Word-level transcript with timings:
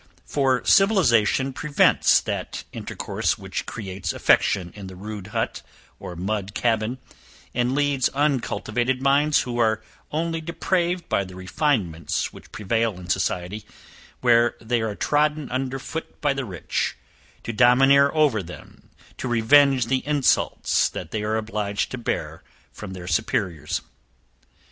For 0.25 0.65
civilization 0.65 1.53
prevents 1.53 2.21
that 2.21 2.63
intercourse 2.73 3.37
which 3.37 3.67
creates 3.67 4.13
affection 4.13 4.73
in 4.75 4.87
the 4.87 4.95
rude 4.95 5.27
hut, 5.27 5.61
or 5.99 6.15
mud 6.15 6.55
cabin, 6.55 6.97
and 7.53 7.75
leads 7.75 8.09
uncultivated 8.15 8.99
minds 8.99 9.41
who 9.41 9.59
are 9.59 9.83
only 10.11 10.41
depraved 10.41 11.07
by 11.07 11.23
the 11.23 11.35
refinements 11.35 12.33
which 12.33 12.51
prevail 12.51 12.95
in 12.97 13.03
the 13.05 13.11
society, 13.11 13.63
where 14.21 14.55
they 14.59 14.81
are 14.81 14.95
trodden 14.95 15.51
under 15.51 15.77
foot 15.77 16.19
by 16.19 16.33
the 16.33 16.45
rich, 16.45 16.97
to 17.43 17.53
domineer 17.53 18.09
over 18.15 18.41
them 18.41 18.89
to 19.19 19.27
revenge 19.27 19.85
the 19.85 20.01
insults 20.07 20.89
that 20.89 21.11
they 21.11 21.21
are 21.21 21.37
obliged 21.37 21.91
to 21.91 21.99
bear 21.99 22.41
from 22.71 22.93
their 22.93 23.05
superiours. 23.05 23.81